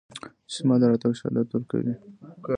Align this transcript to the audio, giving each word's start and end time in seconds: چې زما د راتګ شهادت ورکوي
چې 0.51 0.57
زما 0.61 0.75
د 0.79 0.83
راتګ 0.91 1.13
شهادت 1.19 1.47
ورکوي 1.51 1.93